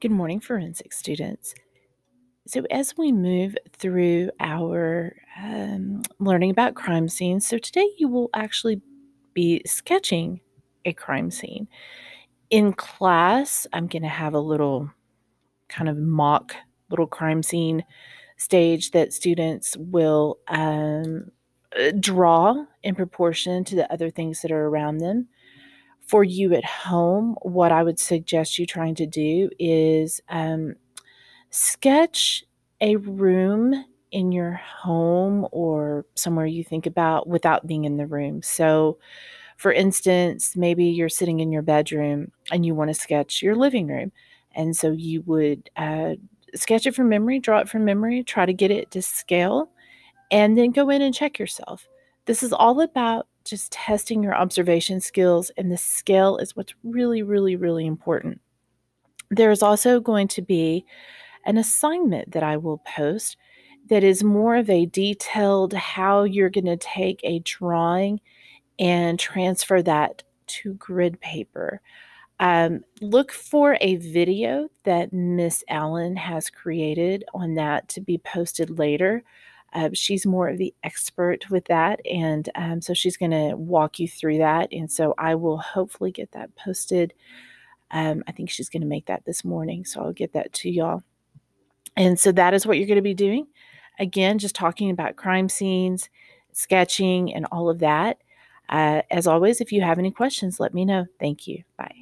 [0.00, 1.54] Good morning, forensic students.
[2.46, 8.30] So, as we move through our um, learning about crime scenes, so today you will
[8.32, 8.80] actually
[9.34, 10.40] be sketching
[10.86, 11.68] a crime scene.
[12.48, 14.90] In class, I'm going to have a little
[15.68, 16.54] kind of mock
[16.88, 17.84] little crime scene
[18.38, 21.30] stage that students will um,
[22.00, 25.28] draw in proportion to the other things that are around them.
[26.10, 30.74] For you at home, what I would suggest you trying to do is um,
[31.50, 32.44] sketch
[32.80, 38.42] a room in your home or somewhere you think about without being in the room.
[38.42, 38.98] So,
[39.56, 43.86] for instance, maybe you're sitting in your bedroom and you want to sketch your living
[43.86, 44.10] room.
[44.56, 46.14] And so you would uh,
[46.56, 49.70] sketch it from memory, draw it from memory, try to get it to scale,
[50.32, 51.86] and then go in and check yourself.
[52.24, 57.22] This is all about just testing your observation skills, and the scale is what's really,
[57.22, 58.40] really, really important.
[59.30, 60.84] There's also going to be
[61.46, 63.36] an assignment that I will post
[63.88, 68.20] that is more of a detailed how you're going to take a drawing
[68.78, 71.80] and transfer that to grid paper.
[72.40, 78.78] Um, look for a video that Miss Allen has created on that to be posted
[78.78, 79.22] later.
[79.72, 83.98] Uh, she's more of the expert with that, and um, so she's going to walk
[83.98, 84.68] you through that.
[84.72, 87.14] And so I will hopefully get that posted.
[87.92, 90.70] Um, I think she's going to make that this morning, so I'll get that to
[90.70, 91.02] y'all.
[91.96, 93.46] And so that is what you're going to be doing.
[93.98, 96.08] Again, just talking about crime scenes,
[96.52, 98.18] sketching, and all of that.
[98.68, 101.06] Uh, as always, if you have any questions, let me know.
[101.18, 101.64] Thank you.
[101.76, 101.99] Bye.